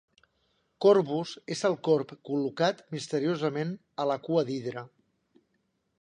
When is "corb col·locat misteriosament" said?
1.89-3.77